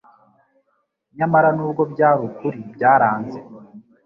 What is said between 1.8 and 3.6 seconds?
byari ukuri byaranze